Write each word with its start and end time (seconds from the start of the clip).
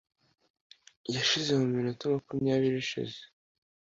yashize 1.15 1.49
muminota 1.59 2.03
makumyabiri 2.13 2.77
ishize 2.83 3.19